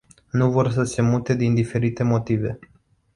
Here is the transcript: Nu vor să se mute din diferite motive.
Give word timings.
Nu 0.31 0.51
vor 0.51 0.69
să 0.71 0.83
se 0.83 1.01
mute 1.01 1.35
din 1.35 1.53
diferite 1.53 2.03
motive. 2.03 2.59